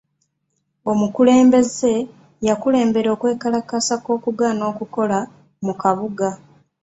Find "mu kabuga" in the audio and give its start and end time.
5.65-6.29